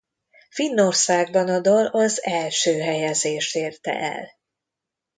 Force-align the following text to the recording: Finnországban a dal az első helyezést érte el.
Finnországban 0.49 1.49
a 1.49 1.59
dal 1.59 1.85
az 1.85 2.23
első 2.23 2.79
helyezést 2.79 3.55
érte 3.55 3.91
el. 3.99 4.27